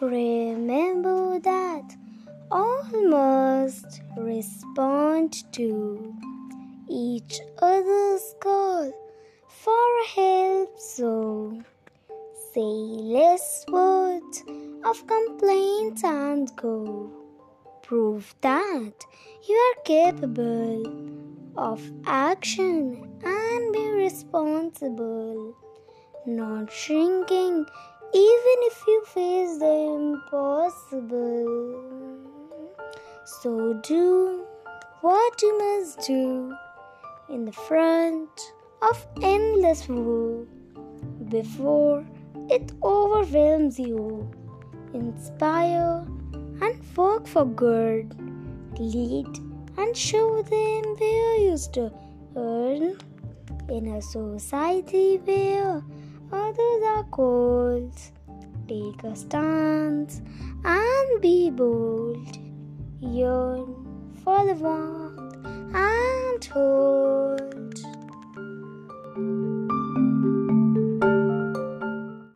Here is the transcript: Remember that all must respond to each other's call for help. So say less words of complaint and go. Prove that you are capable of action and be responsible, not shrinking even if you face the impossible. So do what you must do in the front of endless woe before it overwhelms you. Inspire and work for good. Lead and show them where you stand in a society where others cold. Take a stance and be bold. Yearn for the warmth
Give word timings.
Remember 0.00 1.38
that 1.38 1.96
all 2.50 2.84
must 3.08 4.02
respond 4.16 5.52
to 5.52 6.14
each 6.88 7.40
other's 7.62 8.34
call 8.40 8.92
for 9.46 10.04
help. 10.16 10.78
So 10.80 11.62
say 12.52 12.60
less 12.60 13.64
words 13.68 14.42
of 14.84 15.06
complaint 15.06 16.04
and 16.04 16.50
go. 16.56 17.10
Prove 17.82 18.34
that 18.40 19.04
you 19.48 19.54
are 19.54 19.82
capable 19.84 20.82
of 21.56 21.80
action 22.06 23.08
and 23.24 23.72
be 23.72 23.90
responsible, 23.90 25.56
not 26.26 26.72
shrinking 26.72 27.66
even 28.14 28.58
if 28.70 28.82
you 28.86 29.04
face 29.06 29.58
the 29.58 29.74
impossible. 29.98 31.82
So 33.24 33.74
do 33.82 34.46
what 35.00 35.42
you 35.42 35.58
must 35.58 36.06
do 36.06 36.54
in 37.28 37.44
the 37.44 37.52
front 37.52 38.30
of 38.82 39.04
endless 39.20 39.88
woe 39.88 40.46
before 41.28 42.06
it 42.50 42.70
overwhelms 42.84 43.80
you. 43.80 44.30
Inspire 44.92 46.06
and 46.62 46.96
work 46.96 47.26
for 47.26 47.44
good. 47.44 48.14
Lead 48.78 49.26
and 49.76 49.96
show 49.96 50.40
them 50.42 50.84
where 50.98 51.36
you 51.40 51.56
stand 51.56 53.02
in 53.68 53.88
a 53.88 54.00
society 54.00 55.18
where 55.24 55.82
others 56.32 56.73
cold. 57.14 57.94
Take 58.66 59.04
a 59.04 59.14
stance 59.14 60.20
and 60.64 61.20
be 61.22 61.50
bold. 61.50 62.38
Yearn 63.00 63.66
for 64.24 64.44
the 64.46 64.54
warmth 64.54 65.74